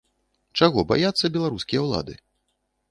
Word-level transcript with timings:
Чаго 0.61 0.79
баяцца 0.93 1.33
беларускія 1.37 1.87
ўлады? 1.89 2.13